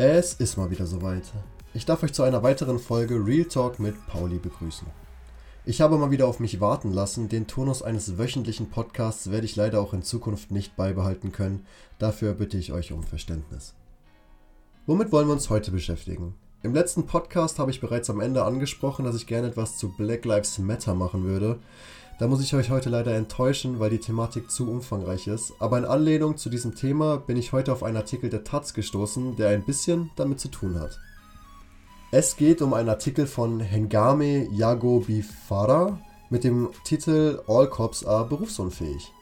Es 0.00 0.34
ist 0.34 0.56
mal 0.56 0.70
wieder 0.70 0.86
soweit. 0.86 1.24
Ich 1.74 1.84
darf 1.84 2.04
euch 2.04 2.12
zu 2.12 2.22
einer 2.22 2.44
weiteren 2.44 2.78
Folge 2.78 3.16
Real 3.16 3.46
Talk 3.46 3.80
mit 3.80 3.96
Pauli 4.06 4.38
begrüßen. 4.38 4.86
Ich 5.64 5.80
habe 5.80 5.98
mal 5.98 6.12
wieder 6.12 6.28
auf 6.28 6.38
mich 6.38 6.60
warten 6.60 6.92
lassen. 6.92 7.28
Den 7.28 7.48
Turnus 7.48 7.82
eines 7.82 8.16
wöchentlichen 8.16 8.70
Podcasts 8.70 9.32
werde 9.32 9.44
ich 9.44 9.56
leider 9.56 9.80
auch 9.80 9.92
in 9.92 10.04
Zukunft 10.04 10.52
nicht 10.52 10.76
beibehalten 10.76 11.32
können. 11.32 11.66
Dafür 11.98 12.34
bitte 12.34 12.58
ich 12.58 12.70
euch 12.70 12.92
um 12.92 13.02
Verständnis. 13.02 13.74
Womit 14.86 15.10
wollen 15.10 15.26
wir 15.26 15.32
uns 15.32 15.50
heute 15.50 15.72
beschäftigen? 15.72 16.36
Im 16.62 16.74
letzten 16.74 17.06
Podcast 17.06 17.58
habe 17.58 17.72
ich 17.72 17.80
bereits 17.80 18.08
am 18.08 18.20
Ende 18.20 18.44
angesprochen, 18.44 19.04
dass 19.04 19.16
ich 19.16 19.26
gerne 19.26 19.48
etwas 19.48 19.78
zu 19.78 19.88
Black 19.96 20.24
Lives 20.24 20.60
Matter 20.60 20.94
machen 20.94 21.24
würde. 21.24 21.58
Da 22.18 22.26
muss 22.26 22.42
ich 22.42 22.52
euch 22.52 22.70
heute 22.70 22.90
leider 22.90 23.14
enttäuschen, 23.14 23.78
weil 23.78 23.90
die 23.90 24.00
Thematik 24.00 24.50
zu 24.50 24.68
umfangreich 24.68 25.28
ist. 25.28 25.52
Aber 25.60 25.78
in 25.78 25.84
Anlehnung 25.84 26.36
zu 26.36 26.50
diesem 26.50 26.74
Thema 26.74 27.18
bin 27.18 27.36
ich 27.36 27.52
heute 27.52 27.72
auf 27.72 27.84
einen 27.84 27.96
Artikel 27.96 28.28
der 28.28 28.42
Taz 28.42 28.74
gestoßen, 28.74 29.36
der 29.36 29.50
ein 29.50 29.64
bisschen 29.64 30.10
damit 30.16 30.40
zu 30.40 30.48
tun 30.48 30.80
hat. 30.80 30.98
Es 32.10 32.36
geht 32.36 32.60
um 32.60 32.74
einen 32.74 32.88
Artikel 32.88 33.28
von 33.28 33.60
Hengame 33.60 34.48
Yago 34.50 35.04
Bifara 35.06 36.00
mit 36.28 36.42
dem 36.42 36.70
Titel 36.82 37.40
All 37.46 37.68
Cops 37.68 38.04
are 38.04 38.26
berufsunfähig. 38.26 39.12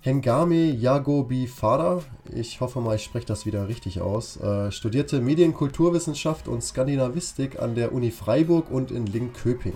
Hengame 0.00 0.70
Yago 0.70 1.24
Bifara, 1.24 2.00
ich 2.32 2.60
hoffe 2.60 2.80
mal, 2.80 2.94
ich 2.94 3.02
spreche 3.02 3.26
das 3.26 3.44
wieder 3.44 3.66
richtig 3.66 4.00
aus, 4.00 4.36
äh, 4.36 4.70
studierte 4.70 5.20
Medienkulturwissenschaft 5.20 6.46
und 6.46 6.62
Skandinavistik 6.62 7.58
an 7.60 7.74
der 7.74 7.92
Uni 7.92 8.12
Freiburg 8.12 8.70
und 8.70 8.92
in 8.92 9.06
Linköping. 9.06 9.74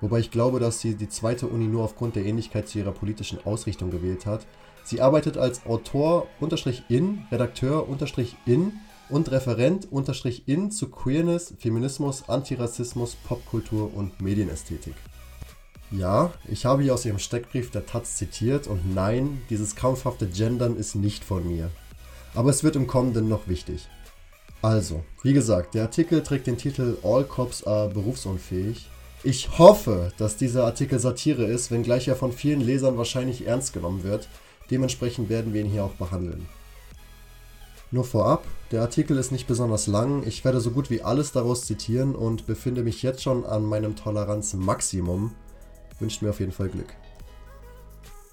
Wobei 0.00 0.20
ich 0.20 0.30
glaube, 0.30 0.60
dass 0.60 0.80
sie 0.80 0.94
die 0.94 1.08
zweite 1.08 1.46
Uni 1.46 1.66
nur 1.66 1.84
aufgrund 1.84 2.16
der 2.16 2.24
Ähnlichkeit 2.24 2.68
zu 2.68 2.78
ihrer 2.78 2.92
politischen 2.92 3.44
Ausrichtung 3.44 3.90
gewählt 3.90 4.26
hat. 4.26 4.46
Sie 4.84 5.00
arbeitet 5.00 5.36
als 5.36 5.66
Autor-in, 5.66 7.26
Redakteur-in 7.30 8.72
und 9.10 9.30
Referent-in 9.30 10.70
zu 10.70 10.88
Queerness, 10.88 11.54
Feminismus, 11.58 12.28
Antirassismus, 12.28 13.16
Popkultur 13.16 13.92
und 13.94 14.20
Medienästhetik. 14.20 14.94
Ja, 15.90 16.32
ich 16.46 16.66
habe 16.66 16.82
hier 16.82 16.94
aus 16.94 17.06
ihrem 17.06 17.18
Steckbrief 17.18 17.70
der 17.70 17.86
Taz 17.86 18.16
zitiert 18.16 18.66
und 18.66 18.94
nein, 18.94 19.42
dieses 19.50 19.74
krampfhafte 19.74 20.28
Gendern 20.28 20.76
ist 20.76 20.94
nicht 20.94 21.24
von 21.24 21.46
mir. 21.46 21.70
Aber 22.34 22.50
es 22.50 22.62
wird 22.62 22.76
im 22.76 22.86
Kommenden 22.86 23.28
noch 23.28 23.48
wichtig. 23.48 23.88
Also, 24.60 25.02
wie 25.22 25.32
gesagt, 25.32 25.74
der 25.74 25.82
Artikel 25.82 26.22
trägt 26.22 26.46
den 26.46 26.58
Titel 26.58 26.98
All 27.02 27.24
Cops 27.24 27.64
are 27.66 27.88
berufsunfähig 27.88 28.88
ich 29.24 29.58
hoffe, 29.58 30.12
dass 30.16 30.36
dieser 30.36 30.64
Artikel 30.64 30.98
Satire 30.98 31.44
ist, 31.44 31.70
wenngleich 31.70 32.08
er 32.08 32.16
von 32.16 32.32
vielen 32.32 32.60
Lesern 32.60 32.96
wahrscheinlich 32.96 33.46
ernst 33.46 33.72
genommen 33.72 34.04
wird. 34.04 34.28
Dementsprechend 34.70 35.28
werden 35.28 35.52
wir 35.52 35.62
ihn 35.62 35.70
hier 35.70 35.84
auch 35.84 35.94
behandeln. 35.94 36.46
Nur 37.90 38.04
vorab, 38.04 38.44
der 38.70 38.82
Artikel 38.82 39.16
ist 39.16 39.32
nicht 39.32 39.46
besonders 39.46 39.86
lang, 39.86 40.26
ich 40.26 40.44
werde 40.44 40.60
so 40.60 40.70
gut 40.70 40.90
wie 40.90 41.00
alles 41.00 41.32
daraus 41.32 41.64
zitieren 41.64 42.14
und 42.14 42.46
befinde 42.46 42.82
mich 42.82 43.02
jetzt 43.02 43.22
schon 43.22 43.46
an 43.46 43.64
meinem 43.64 43.96
Toleranzmaximum. 43.96 45.34
Wünscht 45.98 46.20
mir 46.20 46.30
auf 46.30 46.40
jeden 46.40 46.52
Fall 46.52 46.68
Glück. 46.68 46.94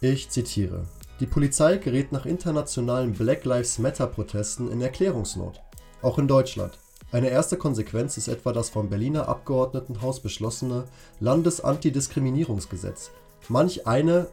Ich 0.02 0.30
zitiere. 0.30 0.83
Die 1.22 1.25
Polizei 1.25 1.77
gerät 1.77 2.11
nach 2.11 2.25
internationalen 2.25 3.14
Black 3.14 3.45
Lives 3.45 3.80
Matter 3.80 4.08
Protesten 4.08 4.70
in 4.70 4.81
Erklärungsnot. 4.81 5.61
Auch 6.02 6.20
in 6.20 6.27
Deutschland. 6.27 6.77
Eine 7.16 7.30
erste 7.30 7.55
Konsequenz 7.55 8.17
ist 8.17 8.27
etwa 8.27 8.52
das 8.52 8.69
vom 8.69 8.89
Berliner 8.89 9.30
Abgeordnetenhaus 9.30 10.19
beschlossene 10.19 10.83
Landesantidiskriminierungsgesetz. 11.21 13.11
Manch 13.47 13.88
eine 13.88 14.27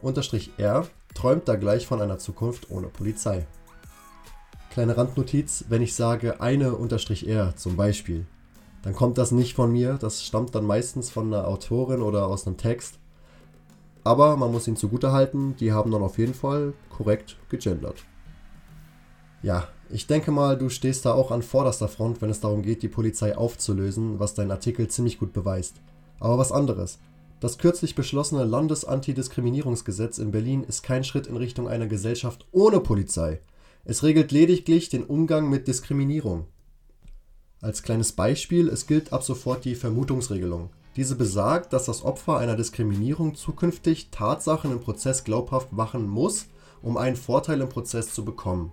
(R) 0.57 0.85
träumt 1.15 1.47
da 1.47 1.55
gleich 1.55 1.87
von 1.87 2.01
einer 2.01 2.17
Zukunft 2.17 2.69
ohne 2.69 2.87
Polizei. 2.87 3.47
Kleine 4.69 4.97
Randnotiz: 4.97 5.63
Wenn 5.69 5.81
ich 5.81 5.95
sage 5.95 6.41
eine 6.41 6.75
(R) 7.25 7.55
zum 7.55 7.77
Beispiel, 7.77 8.25
dann 8.81 8.93
kommt 8.93 9.17
das 9.17 9.31
nicht 9.31 9.55
von 9.55 9.71
mir, 9.71 9.93
das 9.93 10.21
stammt 10.21 10.53
dann 10.53 10.65
meistens 10.65 11.09
von 11.09 11.33
einer 11.33 11.47
Autorin 11.47 12.01
oder 12.01 12.27
aus 12.27 12.45
einem 12.45 12.57
Text. 12.57 12.99
Aber 14.03 14.35
man 14.35 14.51
muss 14.51 14.67
ihnen 14.67 14.75
zugutehalten, 14.75 15.55
die 15.55 15.71
haben 15.71 15.91
dann 15.91 16.03
auf 16.03 16.17
jeden 16.17 16.33
Fall 16.33 16.73
korrekt 16.89 17.37
gegendert. 17.47 18.03
Ja, 19.43 19.67
ich 19.89 20.07
denke 20.07 20.31
mal, 20.31 20.57
du 20.57 20.69
stehst 20.69 21.05
da 21.05 21.13
auch 21.13 21.29
an 21.29 21.43
vorderster 21.43 21.89
Front, 21.89 22.21
wenn 22.21 22.29
es 22.29 22.39
darum 22.39 22.63
geht, 22.63 22.81
die 22.81 22.87
Polizei 22.87 23.37
aufzulösen, 23.37 24.17
was 24.17 24.33
dein 24.33 24.51
Artikel 24.51 24.87
ziemlich 24.87 25.19
gut 25.19 25.33
beweist. 25.33 25.75
Aber 26.19 26.37
was 26.37 26.53
anderes. 26.53 26.99
Das 27.41 27.57
kürzlich 27.57 27.93
beschlossene 27.93 28.45
Landesantidiskriminierungsgesetz 28.45 30.17
in 30.17 30.31
Berlin 30.31 30.63
ist 30.63 30.81
kein 30.81 31.03
Schritt 31.03 31.27
in 31.27 31.35
Richtung 31.35 31.67
einer 31.67 31.87
Gesellschaft 31.87 32.47
ohne 32.53 32.79
Polizei. 32.79 33.41
Es 33.83 34.01
regelt 34.01 34.31
lediglich 34.31 34.87
den 34.87 35.03
Umgang 35.03 35.49
mit 35.49 35.67
Diskriminierung. 35.67 36.47
Als 37.61 37.83
kleines 37.83 38.13
Beispiel, 38.13 38.69
es 38.69 38.87
gilt 38.87 39.11
ab 39.11 39.23
sofort 39.23 39.65
die 39.65 39.75
Vermutungsregelung. 39.75 40.69
Diese 40.95 41.15
besagt, 41.15 41.73
dass 41.73 41.85
das 41.85 42.05
Opfer 42.05 42.37
einer 42.37 42.55
Diskriminierung 42.55 43.35
zukünftig 43.35 44.09
Tatsachen 44.09 44.71
im 44.71 44.79
Prozess 44.79 45.25
glaubhaft 45.25 45.73
machen 45.73 46.07
muss, 46.07 46.47
um 46.81 46.95
einen 46.95 47.17
Vorteil 47.17 47.59
im 47.59 47.67
Prozess 47.67 48.13
zu 48.13 48.23
bekommen. 48.23 48.71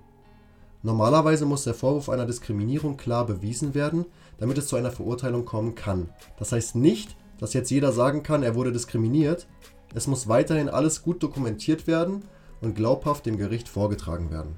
Normalerweise 0.83 1.45
muss 1.45 1.65
der 1.65 1.75
Vorwurf 1.75 2.09
einer 2.09 2.25
Diskriminierung 2.25 2.97
klar 2.97 3.27
bewiesen 3.27 3.75
werden, 3.75 4.07
damit 4.39 4.57
es 4.57 4.69
zu 4.69 4.77
einer 4.77 4.91
Verurteilung 4.91 5.45
kommen 5.45 5.75
kann. 5.75 6.09
Das 6.39 6.53
heißt 6.53 6.77
nicht, 6.77 7.17
dass 7.39 7.53
jetzt 7.53 7.71
jeder 7.71 7.93
sagen 7.93 8.23
kann, 8.23 8.43
er 8.43 8.55
wurde 8.55 8.73
diskriminiert. 8.73 9.47
Es 9.95 10.07
muss 10.07 10.29
weiterhin 10.29 10.69
alles 10.69 11.03
gut 11.03 11.23
dokumentiert 11.23 11.87
werden 11.87 12.25
und 12.61 12.75
glaubhaft 12.75 13.27
dem 13.27 13.37
Gericht 13.37 13.69
vorgetragen 13.69 14.31
werden. 14.31 14.57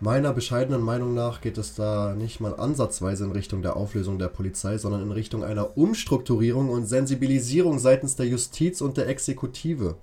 Meiner 0.00 0.32
bescheidenen 0.32 0.82
Meinung 0.82 1.12
nach 1.12 1.40
geht 1.40 1.58
es 1.58 1.74
da 1.74 2.14
nicht 2.14 2.38
mal 2.38 2.54
ansatzweise 2.54 3.24
in 3.24 3.32
Richtung 3.32 3.62
der 3.62 3.74
Auflösung 3.74 4.20
der 4.20 4.28
Polizei, 4.28 4.78
sondern 4.78 5.02
in 5.02 5.10
Richtung 5.10 5.42
einer 5.42 5.76
Umstrukturierung 5.76 6.68
und 6.70 6.86
Sensibilisierung 6.86 7.80
seitens 7.80 8.14
der 8.14 8.26
Justiz 8.26 8.80
und 8.80 8.96
der 8.96 9.08
Exekutive. 9.08 9.96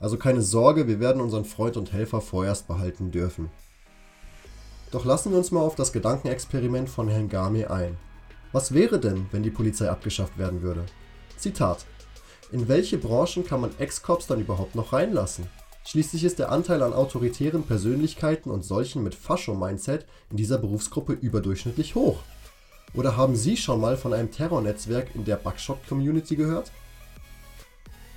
Also 0.00 0.16
keine 0.16 0.42
Sorge, 0.42 0.88
wir 0.88 0.98
werden 0.98 1.22
unseren 1.22 1.44
Freund 1.44 1.76
und 1.76 1.92
Helfer 1.92 2.20
vorerst 2.20 2.66
behalten 2.66 3.12
dürfen. 3.12 3.48
Doch 4.90 5.04
lassen 5.04 5.32
wir 5.32 5.38
uns 5.38 5.50
mal 5.50 5.60
auf 5.60 5.74
das 5.74 5.92
Gedankenexperiment 5.92 6.88
von 6.88 7.08
Herrn 7.08 7.28
Game 7.28 7.70
ein. 7.70 7.96
Was 8.52 8.72
wäre 8.72 8.98
denn, 8.98 9.26
wenn 9.32 9.42
die 9.42 9.50
Polizei 9.50 9.90
abgeschafft 9.90 10.38
werden 10.38 10.62
würde? 10.62 10.84
Zitat. 11.36 11.84
In 12.50 12.68
welche 12.68 12.96
Branchen 12.96 13.44
kann 13.44 13.60
man 13.60 13.78
Ex-Cops 13.78 14.26
dann 14.26 14.40
überhaupt 14.40 14.74
noch 14.74 14.94
reinlassen? 14.94 15.46
Schließlich 15.84 16.24
ist 16.24 16.38
der 16.38 16.50
Anteil 16.50 16.82
an 16.82 16.94
autoritären 16.94 17.62
Persönlichkeiten 17.62 18.50
und 18.50 18.64
solchen 18.64 19.02
mit 19.02 19.14
Fascho-Mindset 19.14 20.06
in 20.30 20.38
dieser 20.38 20.58
Berufsgruppe 20.58 21.12
überdurchschnittlich 21.12 21.94
hoch. 21.94 22.20
Oder 22.94 23.16
haben 23.16 23.36
Sie 23.36 23.56
schon 23.58 23.80
mal 23.80 23.98
von 23.98 24.14
einem 24.14 24.30
Terrornetzwerk 24.30 25.14
in 25.14 25.24
der 25.26 25.36
Buckshot-Community 25.36 26.36
gehört? 26.36 26.72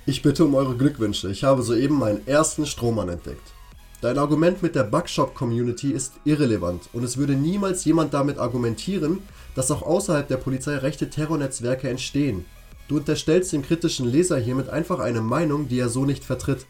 Ich 0.06 0.22
bitte 0.22 0.44
um 0.44 0.54
eure 0.54 0.76
Glückwünsche, 0.76 1.30
ich 1.30 1.44
habe 1.44 1.62
soeben 1.62 1.98
meinen 1.98 2.26
ersten 2.26 2.66
Strohmann 2.66 3.10
entdeckt. 3.10 3.52
Dein 4.02 4.18
Argument 4.18 4.64
mit 4.64 4.74
der 4.74 4.82
Bugshop-Community 4.82 5.92
ist 5.92 6.14
irrelevant 6.24 6.88
und 6.92 7.04
es 7.04 7.18
würde 7.18 7.34
niemals 7.34 7.84
jemand 7.84 8.12
damit 8.12 8.36
argumentieren, 8.36 9.20
dass 9.54 9.70
auch 9.70 9.82
außerhalb 9.82 10.26
der 10.26 10.38
Polizei 10.38 10.76
rechte 10.78 11.08
Terrornetzwerke 11.08 11.88
entstehen. 11.88 12.44
Du 12.88 12.96
unterstellst 12.96 13.52
dem 13.52 13.62
kritischen 13.62 14.10
Leser 14.10 14.38
hiermit 14.38 14.68
einfach 14.70 14.98
eine 14.98 15.20
Meinung, 15.20 15.68
die 15.68 15.78
er 15.78 15.88
so 15.88 16.04
nicht 16.04 16.24
vertritt. 16.24 16.66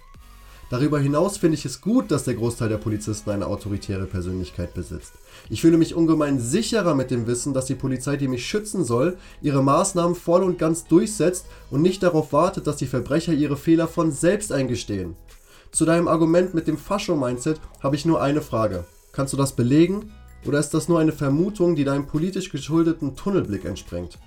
Darüber 0.68 1.00
hinaus 1.00 1.38
finde 1.38 1.56
ich 1.56 1.64
es 1.64 1.80
gut, 1.80 2.10
dass 2.10 2.24
der 2.24 2.34
Großteil 2.34 2.68
der 2.68 2.76
Polizisten 2.76 3.30
eine 3.30 3.46
autoritäre 3.46 4.04
Persönlichkeit 4.04 4.74
besitzt. 4.74 5.14
Ich 5.48 5.62
fühle 5.62 5.78
mich 5.78 5.94
ungemein 5.94 6.38
sicherer 6.38 6.94
mit 6.94 7.10
dem 7.10 7.26
Wissen, 7.26 7.54
dass 7.54 7.64
die 7.64 7.74
Polizei, 7.74 8.18
die 8.18 8.28
mich 8.28 8.46
schützen 8.46 8.84
soll, 8.84 9.16
ihre 9.40 9.62
Maßnahmen 9.62 10.16
voll 10.16 10.42
und 10.42 10.58
ganz 10.58 10.84
durchsetzt 10.84 11.46
und 11.70 11.80
nicht 11.80 12.02
darauf 12.02 12.34
wartet, 12.34 12.66
dass 12.66 12.76
die 12.76 12.86
Verbrecher 12.86 13.32
ihre 13.32 13.56
Fehler 13.56 13.88
von 13.88 14.12
selbst 14.12 14.52
eingestehen. 14.52 15.16
Zu 15.72 15.86
deinem 15.86 16.06
Argument 16.06 16.52
mit 16.52 16.68
dem 16.68 16.76
Fascho-Mindset 16.76 17.58
habe 17.82 17.96
ich 17.96 18.04
nur 18.04 18.20
eine 18.20 18.42
Frage. 18.42 18.84
Kannst 19.10 19.32
du 19.32 19.38
das 19.38 19.52
belegen? 19.52 20.12
Oder 20.44 20.58
ist 20.58 20.74
das 20.74 20.86
nur 20.86 21.00
eine 21.00 21.12
Vermutung, 21.12 21.76
die 21.76 21.84
deinem 21.84 22.06
politisch 22.06 22.50
geschuldeten 22.50 23.16
Tunnelblick 23.16 23.64
entspringt? 23.64 24.18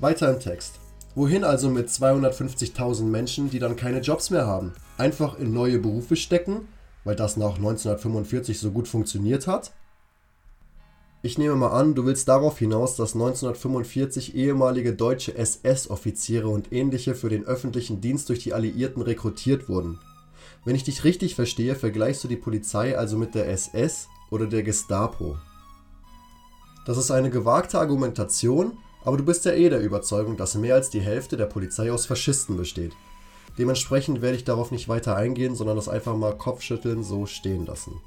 Weiter 0.00 0.34
im 0.34 0.40
Text. 0.40 0.80
Wohin 1.14 1.44
also 1.44 1.70
mit 1.70 1.88
250.000 1.88 3.04
Menschen, 3.04 3.48
die 3.48 3.60
dann 3.60 3.76
keine 3.76 4.00
Jobs 4.00 4.30
mehr 4.30 4.44
haben? 4.44 4.72
Einfach 4.96 5.38
in 5.38 5.52
neue 5.52 5.78
Berufe 5.78 6.16
stecken, 6.16 6.66
weil 7.04 7.14
das 7.14 7.36
nach 7.36 7.54
1945 7.54 8.58
so 8.58 8.72
gut 8.72 8.88
funktioniert 8.88 9.46
hat? 9.46 9.70
Ich 11.20 11.36
nehme 11.36 11.56
mal 11.56 11.70
an, 11.70 11.96
du 11.96 12.06
willst 12.06 12.28
darauf 12.28 12.58
hinaus, 12.58 12.94
dass 12.94 13.14
1945 13.14 14.36
ehemalige 14.36 14.94
deutsche 14.94 15.36
SS-Offiziere 15.36 16.46
und 16.46 16.72
ähnliche 16.72 17.16
für 17.16 17.28
den 17.28 17.44
öffentlichen 17.44 18.00
Dienst 18.00 18.28
durch 18.28 18.38
die 18.38 18.54
Alliierten 18.54 19.02
rekrutiert 19.02 19.68
wurden. 19.68 19.98
Wenn 20.64 20.76
ich 20.76 20.84
dich 20.84 21.02
richtig 21.02 21.34
verstehe, 21.34 21.74
vergleichst 21.74 22.22
du 22.22 22.28
die 22.28 22.36
Polizei 22.36 22.96
also 22.96 23.16
mit 23.16 23.34
der 23.34 23.48
SS 23.48 24.06
oder 24.30 24.46
der 24.46 24.62
Gestapo. 24.62 25.36
Das 26.86 26.96
ist 26.96 27.10
eine 27.10 27.30
gewagte 27.30 27.80
Argumentation, 27.80 28.78
aber 29.04 29.16
du 29.16 29.24
bist 29.24 29.44
ja 29.44 29.52
eh 29.52 29.68
der 29.70 29.80
Überzeugung, 29.80 30.36
dass 30.36 30.54
mehr 30.54 30.76
als 30.76 30.88
die 30.88 31.00
Hälfte 31.00 31.36
der 31.36 31.46
Polizei 31.46 31.90
aus 31.90 32.06
Faschisten 32.06 32.56
besteht. 32.56 32.92
Dementsprechend 33.58 34.22
werde 34.22 34.36
ich 34.36 34.44
darauf 34.44 34.70
nicht 34.70 34.88
weiter 34.88 35.16
eingehen, 35.16 35.56
sondern 35.56 35.74
das 35.74 35.88
einfach 35.88 36.16
mal 36.16 36.38
Kopfschütteln 36.38 37.02
so 37.02 37.26
stehen 37.26 37.66
lassen. 37.66 38.00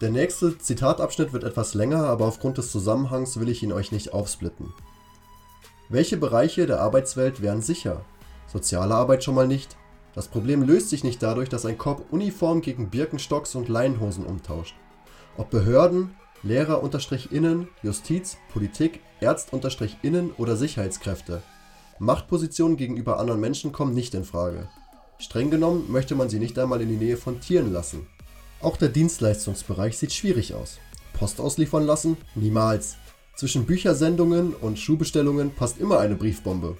Der 0.00 0.10
nächste 0.10 0.56
Zitatabschnitt 0.56 1.34
wird 1.34 1.44
etwas 1.44 1.74
länger, 1.74 2.04
aber 2.04 2.24
aufgrund 2.24 2.56
des 2.56 2.72
Zusammenhangs 2.72 3.38
will 3.38 3.50
ich 3.50 3.62
ihn 3.62 3.72
euch 3.72 3.92
nicht 3.92 4.14
aufsplitten. 4.14 4.72
Welche 5.90 6.16
Bereiche 6.16 6.64
der 6.66 6.80
Arbeitswelt 6.80 7.42
wären 7.42 7.60
sicher? 7.60 8.04
Soziale 8.46 8.94
Arbeit 8.94 9.24
schon 9.24 9.34
mal 9.34 9.46
nicht. 9.46 9.76
Das 10.14 10.28
Problem 10.28 10.62
löst 10.62 10.88
sich 10.88 11.04
nicht 11.04 11.22
dadurch, 11.22 11.50
dass 11.50 11.66
ein 11.66 11.76
Cop 11.76 12.10
Uniform 12.10 12.62
gegen 12.62 12.88
Birkenstocks 12.88 13.54
und 13.54 13.68
Leinenhosen 13.68 14.24
umtauscht. 14.24 14.74
Ob 15.36 15.50
Behörden, 15.50 16.14
Lehrer-Innen, 16.42 17.68
Justiz, 17.82 18.38
Politik, 18.54 19.00
Ärzt-Innen 19.20 20.30
oder 20.38 20.56
Sicherheitskräfte. 20.56 21.42
Machtpositionen 21.98 22.78
gegenüber 22.78 23.20
anderen 23.20 23.40
Menschen 23.40 23.72
kommen 23.72 23.92
nicht 23.92 24.14
in 24.14 24.24
Frage. 24.24 24.70
Streng 25.18 25.50
genommen 25.50 25.92
möchte 25.92 26.14
man 26.14 26.30
sie 26.30 26.38
nicht 26.38 26.58
einmal 26.58 26.80
in 26.80 26.88
die 26.88 26.96
Nähe 26.96 27.18
von 27.18 27.40
Tieren 27.40 27.70
lassen. 27.70 28.06
Auch 28.62 28.76
der 28.76 28.88
Dienstleistungsbereich 28.88 29.96
sieht 29.96 30.12
schwierig 30.12 30.54
aus. 30.54 30.78
Post 31.14 31.40
ausliefern 31.40 31.86
lassen? 31.86 32.16
Niemals. 32.34 32.96
Zwischen 33.36 33.64
Büchersendungen 33.64 34.54
und 34.54 34.78
Schuhbestellungen 34.78 35.54
passt 35.54 35.78
immer 35.78 35.98
eine 35.98 36.14
Briefbombe. 36.14 36.76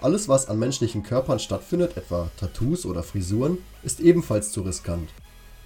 Alles, 0.00 0.28
was 0.28 0.48
an 0.48 0.58
menschlichen 0.58 1.02
Körpern 1.02 1.38
stattfindet, 1.38 1.96
etwa 1.96 2.30
Tattoos 2.38 2.86
oder 2.86 3.02
Frisuren, 3.02 3.58
ist 3.82 4.00
ebenfalls 4.00 4.52
zu 4.52 4.62
riskant. 4.62 5.10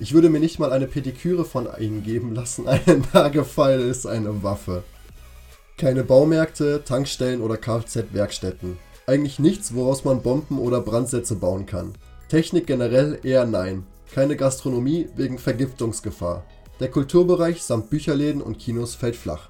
Ich 0.00 0.14
würde 0.14 0.30
mir 0.30 0.40
nicht 0.40 0.58
mal 0.58 0.72
eine 0.72 0.86
Pediküre 0.86 1.44
von 1.44 1.68
ihnen 1.78 2.02
geben 2.02 2.34
lassen, 2.34 2.66
ein 2.86 3.04
Nagefall 3.12 3.80
ist 3.80 4.06
eine 4.06 4.42
Waffe. 4.42 4.82
Keine 5.76 6.02
Baumärkte, 6.02 6.82
Tankstellen 6.84 7.40
oder 7.40 7.56
Kfz-Werkstätten. 7.56 8.78
Eigentlich 9.06 9.38
nichts, 9.38 9.74
woraus 9.74 10.04
man 10.04 10.22
Bomben 10.22 10.58
oder 10.58 10.80
Brandsätze 10.80 11.36
bauen 11.36 11.66
kann. 11.66 11.92
Technik 12.28 12.66
generell 12.66 13.18
eher 13.22 13.46
nein. 13.46 13.84
Keine 14.14 14.36
Gastronomie 14.36 15.08
wegen 15.16 15.38
Vergiftungsgefahr. 15.38 16.44
Der 16.80 16.90
Kulturbereich 16.90 17.62
samt 17.62 17.88
Bücherläden 17.88 18.42
und 18.42 18.58
Kinos 18.58 18.94
fällt 18.94 19.16
flach. 19.16 19.48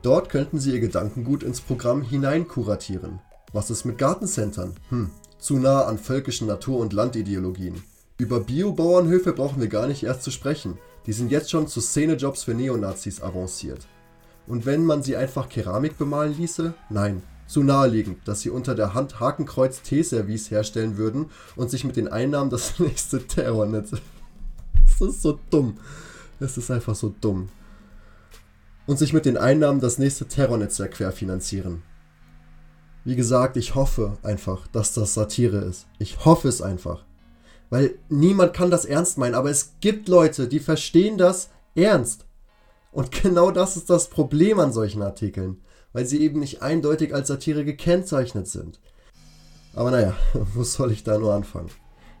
Dort 0.00 0.30
könnten 0.30 0.58
sie 0.58 0.72
ihr 0.72 0.80
Gedankengut 0.80 1.42
ins 1.42 1.60
Programm 1.60 2.00
hineinkuratieren. 2.00 3.20
Was 3.52 3.68
ist 3.70 3.84
mit 3.84 3.98
Gartencentern? 3.98 4.74
Hm, 4.88 5.10
zu 5.38 5.58
nah 5.58 5.82
an 5.82 5.98
völkischen 5.98 6.46
Natur- 6.46 6.78
und 6.78 6.94
Landideologien. 6.94 7.82
Über 8.16 8.40
Biobauernhöfe 8.40 9.34
brauchen 9.34 9.60
wir 9.60 9.68
gar 9.68 9.86
nicht 9.86 10.04
erst 10.04 10.22
zu 10.22 10.30
sprechen. 10.30 10.78
Die 11.04 11.12
sind 11.12 11.30
jetzt 11.30 11.50
schon 11.50 11.68
zu 11.68 11.82
Szenejobs 11.82 12.44
für 12.44 12.54
Neonazis 12.54 13.20
avanciert. 13.20 13.86
Und 14.46 14.64
wenn 14.64 14.84
man 14.84 15.02
sie 15.02 15.16
einfach 15.16 15.50
Keramik 15.50 15.98
bemalen 15.98 16.34
ließe? 16.34 16.72
Nein, 16.88 17.22
zu 17.48 17.62
naheliegend, 17.62 18.28
dass 18.28 18.42
sie 18.42 18.50
unter 18.50 18.74
der 18.74 18.94
Hand 18.94 19.18
Hakenkreuz 19.18 19.82
Teeservice 19.82 20.50
herstellen 20.50 20.98
würden 20.98 21.30
und 21.56 21.70
sich 21.70 21.82
mit 21.82 21.96
den 21.96 22.06
Einnahmen 22.06 22.50
das 22.50 22.78
nächste 22.78 23.26
Terrornetz. 23.26 23.92
Es 24.84 25.00
ist 25.00 25.22
so 25.22 25.40
dumm. 25.50 25.78
Es 26.38 26.56
ist 26.56 26.70
einfach 26.70 26.94
so 26.94 27.12
dumm. 27.20 27.48
Und 28.86 28.98
sich 28.98 29.12
mit 29.12 29.24
den 29.24 29.36
Einnahmen 29.36 29.80
das 29.80 29.98
nächste 29.98 30.28
Terrornetzwerk 30.28 30.92
querfinanzieren. 30.92 31.82
Wie 33.04 33.16
gesagt, 33.16 33.56
ich 33.56 33.74
hoffe 33.74 34.18
einfach, 34.22 34.66
dass 34.68 34.92
das 34.92 35.14
Satire 35.14 35.58
ist. 35.58 35.86
Ich 35.98 36.24
hoffe 36.24 36.48
es 36.48 36.62
einfach. 36.62 37.04
Weil 37.70 37.98
niemand 38.08 38.54
kann 38.54 38.70
das 38.70 38.84
ernst 38.84 39.18
meinen, 39.18 39.34
aber 39.34 39.50
es 39.50 39.72
gibt 39.80 40.08
Leute, 40.08 40.48
die 40.48 40.60
verstehen 40.60 41.18
das 41.18 41.50
ernst. 41.74 42.26
Und 42.92 43.10
genau 43.10 43.50
das 43.50 43.76
ist 43.76 43.90
das 43.90 44.08
Problem 44.08 44.58
an 44.60 44.72
solchen 44.72 45.02
Artikeln 45.02 45.58
weil 45.92 46.06
sie 46.06 46.20
eben 46.20 46.40
nicht 46.40 46.62
eindeutig 46.62 47.14
als 47.14 47.28
Satire 47.28 47.64
gekennzeichnet 47.64 48.48
sind. 48.48 48.80
Aber 49.74 49.90
naja, 49.90 50.14
wo 50.54 50.62
soll 50.62 50.92
ich 50.92 51.04
da 51.04 51.18
nur 51.18 51.34
anfangen? 51.34 51.70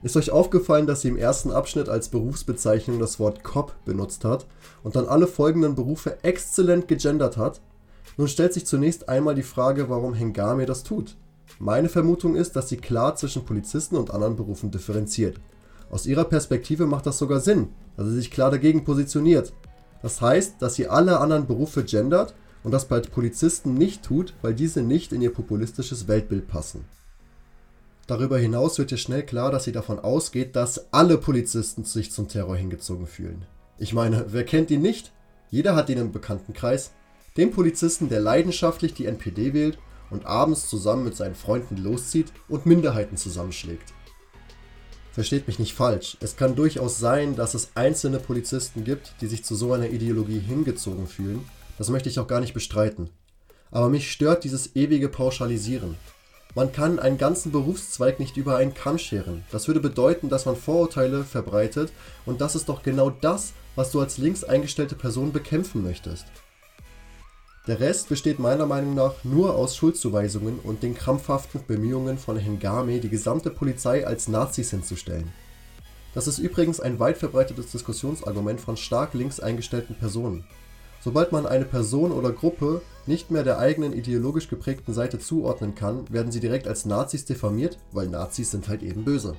Ist 0.02 0.16
euch 0.16 0.30
aufgefallen, 0.30 0.86
dass 0.86 1.00
sie 1.00 1.08
im 1.08 1.16
ersten 1.16 1.50
Abschnitt 1.50 1.88
als 1.88 2.08
Berufsbezeichnung 2.08 3.00
das 3.00 3.18
Wort 3.18 3.42
Cop 3.42 3.74
benutzt 3.84 4.24
hat 4.24 4.46
und 4.84 4.94
dann 4.94 5.06
alle 5.06 5.26
folgenden 5.26 5.74
Berufe 5.74 6.22
exzellent 6.22 6.86
gegendert 6.86 7.36
hat? 7.36 7.60
Nun 8.16 8.28
stellt 8.28 8.52
sich 8.52 8.64
zunächst 8.64 9.08
einmal 9.08 9.34
die 9.34 9.42
Frage, 9.42 9.88
warum 9.88 10.14
Hengame 10.14 10.66
das 10.66 10.84
tut. 10.84 11.16
Meine 11.58 11.88
Vermutung 11.88 12.36
ist, 12.36 12.54
dass 12.54 12.68
sie 12.68 12.76
klar 12.76 13.16
zwischen 13.16 13.44
Polizisten 13.44 13.96
und 13.96 14.12
anderen 14.12 14.36
Berufen 14.36 14.70
differenziert. 14.70 15.40
Aus 15.90 16.06
ihrer 16.06 16.24
Perspektive 16.24 16.86
macht 16.86 17.06
das 17.06 17.18
sogar 17.18 17.40
Sinn, 17.40 17.68
dass 17.96 18.06
sie 18.06 18.14
sich 18.14 18.30
klar 18.30 18.50
dagegen 18.50 18.84
positioniert. 18.84 19.52
Das 20.02 20.20
heißt, 20.20 20.60
dass 20.60 20.76
sie 20.76 20.86
alle 20.86 21.18
anderen 21.18 21.46
Berufe 21.46 21.82
gendert 21.82 22.34
und 22.68 22.72
das 22.72 22.84
bei 22.84 23.00
Polizisten 23.00 23.72
nicht 23.72 24.02
tut, 24.02 24.34
weil 24.42 24.52
diese 24.52 24.82
nicht 24.82 25.14
in 25.14 25.22
ihr 25.22 25.32
populistisches 25.32 26.06
Weltbild 26.06 26.48
passen. 26.48 26.84
Darüber 28.06 28.36
hinaus 28.36 28.76
wird 28.76 28.92
ihr 28.92 28.98
schnell 28.98 29.22
klar, 29.22 29.50
dass 29.50 29.64
sie 29.64 29.72
davon 29.72 29.98
ausgeht, 29.98 30.54
dass 30.54 30.92
alle 30.92 31.16
Polizisten 31.16 31.84
sich 31.84 32.12
zum 32.12 32.28
Terror 32.28 32.56
hingezogen 32.56 33.06
fühlen. 33.06 33.46
Ich 33.78 33.94
meine, 33.94 34.26
wer 34.28 34.44
kennt 34.44 34.70
ihn 34.70 34.82
nicht? 34.82 35.12
Jeder 35.48 35.74
hat 35.74 35.88
ihn 35.88 35.96
im 35.96 36.12
Bekanntenkreis. 36.12 36.90
Den 37.38 37.52
Polizisten, 37.52 38.10
der 38.10 38.20
leidenschaftlich 38.20 38.92
die 38.92 39.06
NPD 39.06 39.54
wählt 39.54 39.78
und 40.10 40.26
abends 40.26 40.68
zusammen 40.68 41.04
mit 41.04 41.16
seinen 41.16 41.36
Freunden 41.36 41.78
loszieht 41.78 42.34
und 42.50 42.66
Minderheiten 42.66 43.16
zusammenschlägt. 43.16 43.94
Versteht 45.12 45.46
mich 45.46 45.58
nicht 45.58 45.72
falsch, 45.72 46.18
es 46.20 46.36
kann 46.36 46.54
durchaus 46.54 46.98
sein, 46.98 47.34
dass 47.34 47.54
es 47.54 47.70
einzelne 47.76 48.18
Polizisten 48.18 48.84
gibt, 48.84 49.14
die 49.22 49.26
sich 49.26 49.42
zu 49.42 49.54
so 49.54 49.72
einer 49.72 49.88
Ideologie 49.88 50.38
hingezogen 50.38 51.06
fühlen 51.06 51.46
das 51.78 51.88
möchte 51.88 52.08
ich 52.08 52.18
auch 52.18 52.26
gar 52.26 52.40
nicht 52.40 52.54
bestreiten. 52.54 53.08
Aber 53.70 53.88
mich 53.88 54.10
stört 54.10 54.44
dieses 54.44 54.76
ewige 54.76 55.08
Pauschalisieren. 55.08 55.96
Man 56.54 56.72
kann 56.72 56.98
einen 56.98 57.18
ganzen 57.18 57.52
Berufszweig 57.52 58.18
nicht 58.18 58.36
über 58.36 58.56
einen 58.56 58.74
Kamm 58.74 58.98
scheren. 58.98 59.44
Das 59.52 59.68
würde 59.68 59.80
bedeuten, 59.80 60.28
dass 60.28 60.46
man 60.46 60.56
Vorurteile 60.56 61.24
verbreitet 61.24 61.92
und 62.26 62.40
das 62.40 62.54
ist 62.56 62.68
doch 62.68 62.82
genau 62.82 63.10
das, 63.10 63.52
was 63.76 63.92
du 63.92 64.00
als 64.00 64.18
links 64.18 64.44
eingestellte 64.44 64.96
Person 64.96 65.32
bekämpfen 65.32 65.82
möchtest. 65.82 66.26
Der 67.68 67.80
Rest 67.80 68.08
besteht 68.08 68.38
meiner 68.38 68.64
Meinung 68.64 68.94
nach 68.94 69.12
nur 69.24 69.54
aus 69.54 69.76
Schuldzuweisungen 69.76 70.58
und 70.58 70.82
den 70.82 70.94
krampfhaften 70.94 71.60
Bemühungen 71.66 72.18
von 72.18 72.38
Hengame, 72.38 72.98
die 72.98 73.10
gesamte 73.10 73.50
Polizei 73.50 74.06
als 74.06 74.26
Nazis 74.26 74.70
hinzustellen. 74.70 75.30
Das 76.14 76.26
ist 76.26 76.38
übrigens 76.38 76.80
ein 76.80 76.98
weit 76.98 77.18
verbreitetes 77.18 77.70
Diskussionsargument 77.70 78.60
von 78.60 78.78
stark 78.78 79.12
links 79.12 79.38
eingestellten 79.38 79.94
Personen. 79.94 80.44
Sobald 81.08 81.32
man 81.32 81.46
eine 81.46 81.64
Person 81.64 82.12
oder 82.12 82.32
Gruppe 82.32 82.82
nicht 83.06 83.30
mehr 83.30 83.42
der 83.42 83.58
eigenen 83.58 83.94
ideologisch 83.94 84.50
geprägten 84.50 84.92
Seite 84.92 85.18
zuordnen 85.18 85.74
kann, 85.74 86.04
werden 86.12 86.30
sie 86.30 86.38
direkt 86.38 86.68
als 86.68 86.84
Nazis 86.84 87.24
diffamiert, 87.24 87.78
weil 87.92 88.08
Nazis 88.08 88.50
sind 88.50 88.68
halt 88.68 88.82
eben 88.82 89.06
böse. 89.06 89.34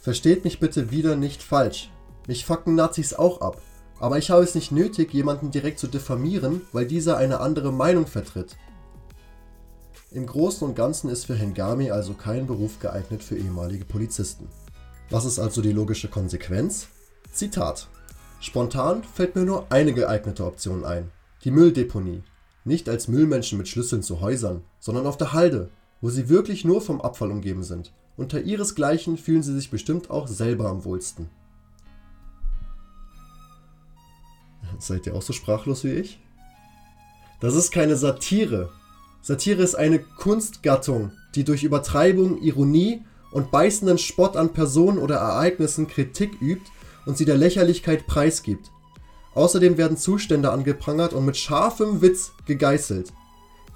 Versteht 0.00 0.44
mich 0.44 0.58
bitte 0.58 0.90
wieder 0.90 1.14
nicht 1.14 1.42
falsch. 1.42 1.90
Mich 2.26 2.46
fucken 2.46 2.74
Nazis 2.74 3.12
auch 3.12 3.42
ab. 3.42 3.60
Aber 3.98 4.16
ich 4.16 4.30
habe 4.30 4.42
es 4.42 4.54
nicht 4.54 4.72
nötig, 4.72 5.12
jemanden 5.12 5.50
direkt 5.50 5.78
zu 5.78 5.88
diffamieren, 5.88 6.62
weil 6.72 6.86
dieser 6.86 7.18
eine 7.18 7.40
andere 7.40 7.70
Meinung 7.70 8.06
vertritt. 8.06 8.56
Im 10.10 10.24
Großen 10.24 10.66
und 10.66 10.74
Ganzen 10.74 11.10
ist 11.10 11.26
für 11.26 11.34
Hengami 11.34 11.90
also 11.90 12.14
kein 12.14 12.46
Beruf 12.46 12.80
geeignet 12.80 13.22
für 13.22 13.36
ehemalige 13.36 13.84
Polizisten. 13.84 14.48
Was 15.10 15.26
ist 15.26 15.38
also 15.38 15.60
die 15.60 15.72
logische 15.72 16.08
Konsequenz? 16.08 16.86
Zitat. 17.30 17.88
Spontan 18.40 19.04
fällt 19.04 19.36
mir 19.36 19.44
nur 19.44 19.70
eine 19.70 19.92
geeignete 19.92 20.46
Option 20.46 20.84
ein: 20.84 21.10
die 21.44 21.50
Mülldeponie. 21.50 22.22
Nicht 22.64 22.88
als 22.88 23.06
Müllmenschen 23.06 23.58
mit 23.58 23.68
Schlüsseln 23.68 24.02
zu 24.02 24.20
Häusern, 24.20 24.62
sondern 24.78 25.06
auf 25.06 25.16
der 25.16 25.32
Halde, 25.32 25.70
wo 26.00 26.08
sie 26.10 26.28
wirklich 26.28 26.64
nur 26.64 26.80
vom 26.80 27.00
Abfall 27.00 27.30
umgeben 27.30 27.62
sind. 27.62 27.92
Unter 28.16 28.40
ihresgleichen 28.42 29.18
fühlen 29.18 29.42
sie 29.42 29.54
sich 29.54 29.70
bestimmt 29.70 30.10
auch 30.10 30.26
selber 30.26 30.68
am 30.68 30.84
wohlsten. 30.84 31.28
Seid 34.78 35.06
ihr 35.06 35.14
auch 35.14 35.22
so 35.22 35.32
sprachlos 35.32 35.84
wie 35.84 35.92
ich? 35.92 36.20
Das 37.40 37.54
ist 37.54 37.70
keine 37.70 37.96
Satire. 37.96 38.70
Satire 39.22 39.62
ist 39.62 39.74
eine 39.74 39.98
Kunstgattung, 39.98 41.12
die 41.34 41.44
durch 41.44 41.62
Übertreibung, 41.62 42.40
Ironie 42.42 43.02
und 43.32 43.50
beißenden 43.50 43.98
Spott 43.98 44.36
an 44.36 44.52
Personen 44.52 44.98
oder 44.98 45.16
Ereignissen 45.16 45.86
Kritik 45.86 46.40
übt 46.40 46.70
und 47.06 47.16
sie 47.16 47.24
der 47.24 47.36
Lächerlichkeit 47.36 48.06
preisgibt. 48.06 48.70
Außerdem 49.34 49.78
werden 49.78 49.96
Zustände 49.96 50.50
angeprangert 50.50 51.12
und 51.12 51.24
mit 51.24 51.36
scharfem 51.36 52.02
Witz 52.02 52.32
gegeißelt. 52.46 53.12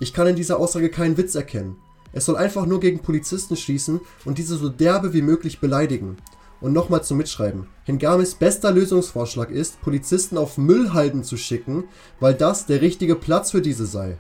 Ich 0.01 0.13
kann 0.13 0.27
in 0.27 0.37
dieser 0.37 0.59
Aussage 0.59 0.91
keinen 0.91 1.17
Witz 1.17 1.35
erkennen. 1.35 1.77
Es 2.13 2.27
soll 2.27 2.37
einfach 2.37 2.67
nur 2.67 2.81
gegen 2.81 3.01
Polizisten 3.01 3.57
schießen 3.57 4.01
und 4.25 4.39
diese 4.39 4.57
so 4.57 4.69
derbe 4.69 5.13
wie 5.13 5.23
möglich 5.23 5.61
beleidigen. 5.61 6.17
Und 6.61 6.73
nochmal 6.73 7.03
zum 7.05 7.19
Mitschreiben. 7.19 7.67
Hingamis 7.85 8.37
bester 8.37 8.71
Lösungsvorschlag 8.71 9.51
ist, 9.51 9.81
Polizisten 9.83 10.39
auf 10.39 10.57
Müllhalden 10.57 11.23
zu 11.23 11.37
schicken, 11.37 11.85
weil 12.21 12.35
das 12.35 12.67
der 12.67 12.81
richtige 12.81 13.17
Platz 13.17 13.51
für 13.51 13.61
diese 13.61 13.87
sei. 13.87 14.17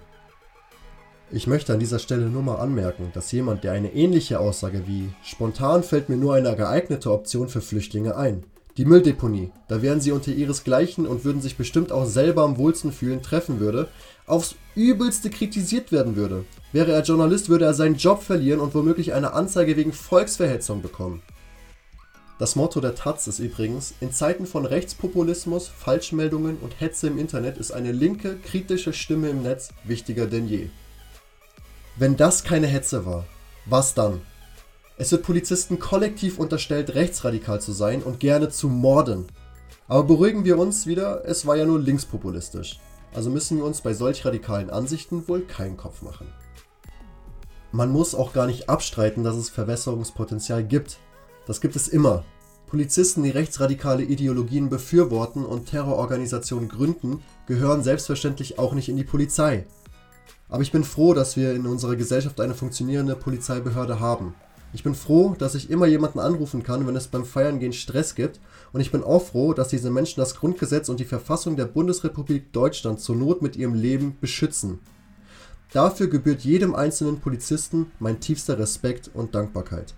Ich 1.31 1.47
möchte 1.47 1.73
an 1.73 1.81
dieser 1.81 1.99
Stelle 1.99 2.29
nur 2.29 2.43
mal 2.43 2.57
anmerken, 2.57 3.11
dass 3.15 3.33
jemand, 3.33 3.65
der 3.65 3.73
eine 3.73 3.95
ähnliche 3.95 4.41
Aussage 4.41 4.87
wie 4.87 5.11
spontan 5.23 5.83
fällt 5.83 6.09
mir 6.09 6.17
nur 6.17 6.35
eine 6.35 6.55
geeignete 6.55 7.11
Option 7.11 7.49
für 7.49 7.61
Flüchtlinge 7.61 8.17
ein, 8.17 8.45
die 8.77 8.85
Mülldeponie, 8.85 9.53
da 9.69 9.83
wären 9.83 10.01
sie 10.01 10.11
unter 10.11 10.33
ihresgleichen 10.33 11.07
und 11.07 11.25
würden 11.25 11.41
sich 11.41 11.57
bestimmt 11.57 11.93
auch 11.93 12.07
selber 12.07 12.43
am 12.43 12.57
wohlsten 12.57 12.93
fühlen, 12.93 13.23
treffen 13.23 13.61
würde, 13.61 13.89
aufs 14.27 14.57
übelste 14.75 15.31
kritisiert 15.31 15.93
werden 15.93 16.17
würde. 16.17 16.45
Wäre 16.73 16.93
er 16.93 17.03
Journalist, 17.03 17.49
würde 17.49 17.67
er 17.67 17.75
seinen 17.75 17.97
Job 17.97 18.23
verlieren 18.23 18.61
und 18.61 18.75
womöglich 18.75 19.13
eine 19.13 19.33
Anzeige 19.33 19.77
wegen 19.77 19.93
Volksverhetzung 19.93 20.83
bekommen. 20.83 21.23
Das 22.41 22.57
Motto 22.57 22.81
der 22.81 22.97
Taz 22.97 23.29
ist 23.29 23.39
übrigens, 23.39 23.95
in 24.01 24.13
Zeiten 24.13 24.47
von 24.47 24.67
Rechtspopulismus, 24.67 25.69
Falschmeldungen 25.69 26.57
und 26.61 26.81
Hetze 26.81 27.07
im 27.07 27.17
Internet 27.17 27.59
ist 27.59 27.71
eine 27.71 27.93
linke, 27.93 28.37
kritische 28.39 28.93
Stimme 28.93 29.29
im 29.29 29.43
Netz 29.43 29.69
wichtiger 29.85 30.27
denn 30.27 30.49
je. 30.49 30.69
Wenn 31.97 32.17
das 32.17 32.43
keine 32.43 32.67
Hetze 32.67 33.07
war, 33.07 33.25
was 33.67 33.95
dann? 33.95 34.21
Es 34.97 35.11
wird 35.11 35.25
Polizisten 35.25 35.81
kollektiv 35.81 36.39
unterstellt, 36.39 36.95
rechtsradikal 36.95 37.61
zu 37.61 37.73
sein 37.73 38.03
und 38.03 38.21
gerne 38.21 38.49
zu 38.49 38.69
morden. 38.69 39.27
Aber 39.89 40.05
beruhigen 40.05 40.45
wir 40.45 40.57
uns 40.57 40.87
wieder, 40.87 41.25
es 41.27 41.47
war 41.47 41.57
ja 41.57 41.67
nur 41.67 41.81
linkspopulistisch. 41.81 42.79
Also 43.13 43.29
müssen 43.29 43.59
wir 43.59 43.65
uns 43.65 43.81
bei 43.81 43.93
solch 43.93 44.25
radikalen 44.25 44.71
Ansichten 44.71 45.27
wohl 45.27 45.43
keinen 45.43 45.77
Kopf 45.77 46.03
machen. 46.03 46.29
Man 47.73 47.91
muss 47.91 48.15
auch 48.15 48.33
gar 48.33 48.47
nicht 48.47 48.69
abstreiten, 48.69 49.25
dass 49.25 49.35
es 49.35 49.51
Verwässerungspotenzial 49.51 50.63
gibt. 50.63 50.99
Das 51.45 51.61
gibt 51.61 51.75
es 51.75 51.89
immer. 51.89 52.25
Polizisten, 52.69 53.25
die 53.25 53.31
rechtsradikale 53.31 54.05
Ideologien 54.05 54.69
befürworten 54.69 55.45
und 55.45 55.67
Terrororganisationen 55.67 56.69
gründen, 56.69 57.23
gehören 57.47 57.83
selbstverständlich 57.83 58.61
auch 58.61 58.75
nicht 58.75 58.89
in 58.89 58.97
die 58.97 59.05
Polizei. 59.05 59.67
Aber 60.49 60.63
ich 60.63 60.71
bin 60.71 60.85
froh, 60.85 61.15
dass 61.15 61.37
wir 61.37 61.53
in 61.53 61.67
unserer 61.67 61.97
Gesellschaft 61.97 62.41
eine 62.41 62.55
funktionierende 62.55 63.17
Polizeibehörde 63.17 63.99
haben. 63.99 64.35
Ich 64.75 64.83
bin 64.83 64.97
froh, 64.97 65.37
dass 65.39 65.55
ich 65.55 65.71
immer 65.71 65.87
jemanden 65.87 66.19
anrufen 66.19 66.65
kann, 66.65 66.85
wenn 66.85 66.97
es 66.97 67.07
beim 67.07 67.25
Feiern 67.25 67.61
gehen 67.61 67.73
Stress 67.73 68.17
gibt. 68.17 68.41
Und 68.73 68.81
ich 68.81 68.91
bin 68.91 69.05
auch 69.05 69.23
froh, 69.23 69.55
dass 69.55 69.69
diese 69.69 69.89
Menschen 69.89 70.19
das 70.19 70.35
Grundgesetz 70.35 70.89
und 70.89 70.99
die 70.99 71.05
Verfassung 71.05 71.55
der 71.55 71.67
Bundesrepublik 71.67 72.53
Deutschland 72.53 72.99
zur 72.99 73.15
Not 73.15 73.41
mit 73.41 73.55
ihrem 73.55 73.75
Leben 73.75 74.17
beschützen. 74.21 74.81
Dafür 75.73 76.09
gebührt 76.09 76.41
jedem 76.41 76.75
einzelnen 76.75 77.21
Polizisten 77.21 77.93
mein 78.01 78.19
tiefster 78.19 78.59
Respekt 78.59 79.11
und 79.15 79.37
Dankbarkeit. 79.37 79.95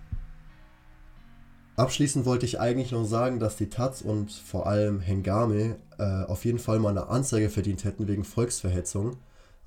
Abschließend 1.75 2.25
wollte 2.25 2.45
ich 2.45 2.59
eigentlich 2.59 2.91
noch 2.91 3.05
sagen, 3.05 3.39
dass 3.39 3.55
die 3.55 3.69
Taz 3.69 4.01
und 4.01 4.31
vor 4.31 4.67
allem 4.67 4.99
Hengame 4.99 5.77
äh, 5.97 6.23
auf 6.25 6.45
jeden 6.45 6.59
Fall 6.59 6.77
mal 6.77 6.89
eine 6.89 7.07
Anzeige 7.07 7.49
verdient 7.49 7.83
hätten 7.83 8.07
wegen 8.07 8.23
Volksverhetzung. 8.23 9.17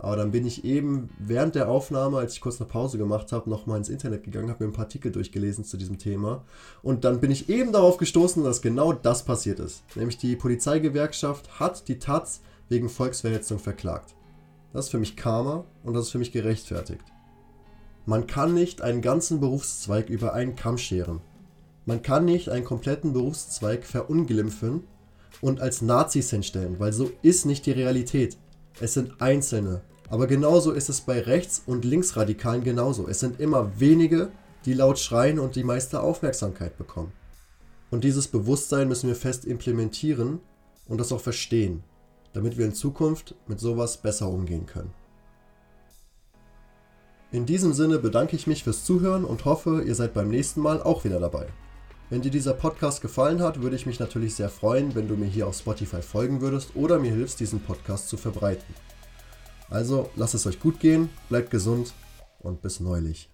Aber 0.01 0.17
dann 0.17 0.31
bin 0.31 0.47
ich 0.47 0.65
eben 0.65 1.11
während 1.19 1.55
der 1.55 1.69
Aufnahme, 1.69 2.19
als 2.19 2.33
ich 2.35 2.41
kurz 2.41 2.61
eine 2.61 2.69
Pause 2.69 2.97
gemacht 2.97 3.33
habe, 3.33 3.51
nochmal 3.51 3.79
ins 3.79 3.91
Internet 3.91 4.25
gegangen, 4.25 4.49
habe 4.49 4.65
mir 4.65 4.71
ein 4.71 4.75
paar 4.75 4.87
Artikel 4.87 5.13
durchgelesen 5.13 5.65
zu 5.65 5.77
diesem 5.77 5.99
Thema. 5.99 6.45
Und 6.83 7.05
dann 7.05 7.21
bin 7.21 7.31
ich 7.31 7.51
eben 7.51 7.71
darauf 7.73 7.99
gestoßen, 7.99 8.43
dass 8.43 8.63
genau 8.63 8.95
das 8.95 9.25
passiert 9.25 9.61
ist. 9.61 9.85
Nämlich 9.95 10.17
die 10.17 10.37
Polizeigewerkschaft 10.37 11.61
hat 11.61 11.87
die 11.89 11.99
Taz 11.99 12.41
wegen 12.71 12.89
Volksverhetzung 12.89 13.59
verklagt. 13.59 14.15
Das 14.73 14.87
ist 14.87 14.91
für 14.91 14.99
mich 14.99 15.17
Karma 15.17 15.65
und 15.85 15.95
das 15.95 16.07
ist 16.07 16.13
für 16.13 16.19
mich 16.19 16.33
gerechtfertigt. 16.33 17.05
Man 18.07 18.27
kann 18.27 18.55
nicht 18.55 18.81
einen 18.81 19.03
ganzen 19.03 19.41
Berufszweig 19.41 20.09
über 20.09 20.33
einen 20.33 20.57
Kamm 20.57 20.79
scheren. 20.79 21.21
Man 21.85 22.03
kann 22.03 22.25
nicht 22.25 22.49
einen 22.49 22.65
kompletten 22.65 23.13
Berufszweig 23.13 23.85
verunglimpfen 23.85 24.85
und 25.41 25.61
als 25.61 25.83
Nazis 25.83 26.31
hinstellen, 26.31 26.79
weil 26.79 26.93
so 26.93 27.11
ist 27.23 27.47
nicht 27.47 27.67
die 27.67 27.73
Realität. 27.73 28.39
Es 28.81 28.95
sind 28.95 29.21
Einzelne. 29.21 29.83
Aber 30.11 30.27
genauso 30.27 30.73
ist 30.73 30.91
es 30.91 31.01
bei 31.01 31.21
Rechts- 31.21 31.63
und 31.67 31.85
Linksradikalen 31.85 32.65
genauso. 32.65 33.09
Es 33.09 33.21
sind 33.21 33.41
immer 33.41 33.81
wenige, 33.81 34.31
die 34.67 34.75
laut 34.75 34.99
schreien 34.99 35.39
und 35.39 35.55
die 35.55 35.65
meiste 35.65 36.03
Aufmerksamkeit 36.03 36.77
bekommen. 36.77 37.13
Und 37.91 38.05
dieses 38.05 38.29
Bewusstsein 38.29 38.89
müssen 38.89 39.09
wir 39.09 39.17
fest 39.17 39.45
implementieren 39.45 40.41
und 40.89 40.99
das 40.99 41.13
auch 41.13 41.21
verstehen, 41.21 41.85
damit 42.33 42.59
wir 42.59 42.67
in 42.67 42.75
Zukunft 42.75 43.37
mit 43.47 43.61
sowas 43.61 43.97
besser 43.97 44.29
umgehen 44.29 44.67
können. 44.67 44.93
In 47.33 47.47
diesem 47.47 47.73
Sinne 47.73 47.99
bedanke 47.99 48.35
ich 48.35 48.49
mich 48.49 48.65
fürs 48.65 48.85
Zuhören 48.85 49.25
und 49.25 49.45
hoffe, 49.45 49.83
ihr 49.87 49.95
seid 49.95 50.13
beim 50.13 50.29
nächsten 50.29 50.61
Mal 50.61 50.83
auch 50.83 51.05
wieder 51.05 51.21
dabei. 51.21 51.47
Wenn 52.11 52.23
dir 52.23 52.33
dieser 52.33 52.55
Podcast 52.55 53.03
gefallen 53.03 53.41
hat, 53.41 53.63
würde 53.63 53.77
ich 53.77 53.87
mich 53.87 54.01
natürlich 54.01 54.35
sehr 54.35 54.49
freuen, 54.49 54.97
wenn 54.97 55.07
du 55.07 55.17
mir 55.17 55.29
hier 55.29 55.47
auf 55.47 55.57
Spotify 55.57 56.03
folgen 56.03 56.41
würdest 56.41 56.75
oder 56.75 56.99
mir 56.99 57.13
hilfst, 57.13 57.39
diesen 57.39 57.61
Podcast 57.61 58.09
zu 58.09 58.17
verbreiten. 58.17 58.75
Also 59.71 60.11
lasst 60.17 60.35
es 60.35 60.47
euch 60.47 60.61
gut 60.61 60.81
gehen, 60.81 61.09
bleibt 61.29 61.51
gesund 61.51 61.95
und 62.41 62.61
bis 62.61 62.81
neulich. 62.81 63.30